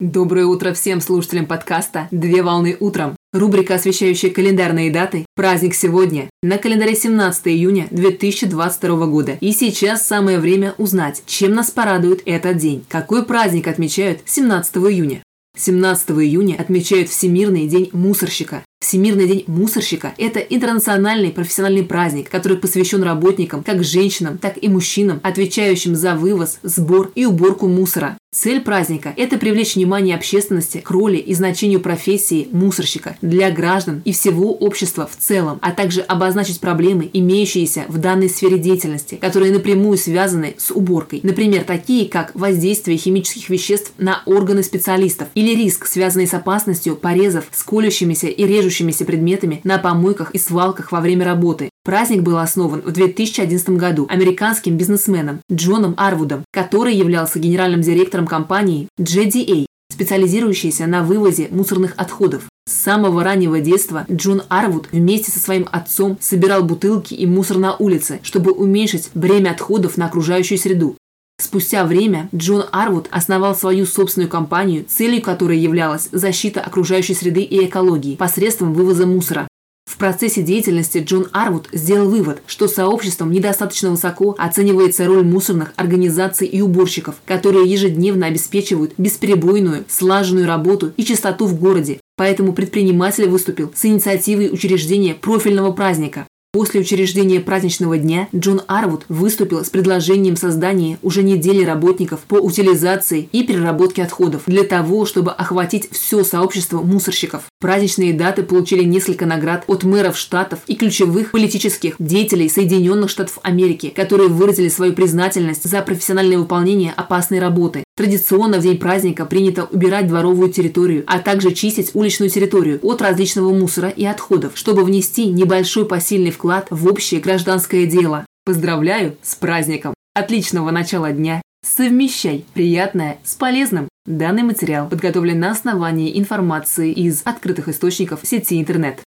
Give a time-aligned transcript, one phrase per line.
[0.00, 3.14] Доброе утро всем слушателям подкаста «Две волны утром».
[3.32, 5.24] Рубрика, освещающая календарные даты.
[5.36, 6.28] Праздник сегодня.
[6.42, 9.38] На календаре 17 июня 2022 года.
[9.40, 12.84] И сейчас самое время узнать, чем нас порадует этот день.
[12.88, 15.22] Какой праздник отмечают 17 июня?
[15.56, 18.64] 17 июня отмечают Всемирный день мусорщика.
[18.80, 25.20] Всемирный день мусорщика– это интернациональный профессиональный праздник, который посвящен работникам, как женщинам, так и мужчинам,
[25.22, 28.18] отвечающим за вывоз, сбор и уборку мусора.
[28.34, 34.12] Цель праздника– это привлечь внимание общественности к роли и значению профессии мусорщика для граждан и
[34.12, 39.96] всего общества в целом, а также обозначить проблемы, имеющиеся в данной сфере деятельности, которые напрямую
[39.98, 41.20] связаны с уборкой.
[41.22, 47.44] Например, такие как воздействие химических веществ на органы специалистов или риск, связанный с опасностью порезов
[47.52, 51.70] с колющимися и режущимися предметами на помойках и свалках во время работы.
[51.84, 58.88] Праздник был основан в 2011 году американским бизнесменом Джоном Арвудом, который являлся генеральным директором компании
[58.98, 62.44] JDA, специализирующейся на вывозе мусорных отходов.
[62.66, 67.76] С самого раннего детства Джон Арвуд вместе со своим отцом собирал бутылки и мусор на
[67.76, 70.96] улице, чтобы уменьшить бремя отходов на окружающую среду.
[71.38, 77.66] Спустя время Джон Арвуд основал свою собственную компанию, целью которой являлась защита окружающей среды и
[77.66, 79.46] экологии посредством вывоза мусора.
[79.94, 86.48] В процессе деятельности Джон Арвуд сделал вывод, что сообществом недостаточно высоко оценивается роль мусорных организаций
[86.48, 92.00] и уборщиков, которые ежедневно обеспечивают бесперебойную, слаженную работу и чистоту в городе.
[92.16, 96.26] Поэтому предприниматель выступил с инициативой учреждения профильного праздника.
[96.54, 103.28] После учреждения праздничного дня Джон Арвуд выступил с предложением создания уже недели работников по утилизации
[103.32, 107.46] и переработке отходов для того, чтобы охватить все сообщество мусорщиков.
[107.58, 113.92] Праздничные даты получили несколько наград от мэров штатов и ключевых политических деятелей Соединенных Штатов Америки,
[113.92, 117.82] которые выразили свою признательность за профессиональное выполнение опасной работы.
[117.96, 123.54] Традиционно в день праздника принято убирать дворовую территорию, а также чистить уличную территорию от различного
[123.54, 128.26] мусора и отходов, чтобы внести небольшой посильный вклад в общее гражданское дело.
[128.44, 129.94] Поздравляю с праздником!
[130.12, 131.40] Отличного начала дня!
[131.66, 133.88] Совмещай приятное с полезным.
[134.04, 139.00] Данный материал подготовлен на основании информации из открытых источников сети интернет.